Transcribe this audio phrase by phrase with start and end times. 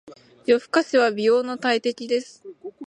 [0.47, 2.43] 夜更かしは美容の大敵です。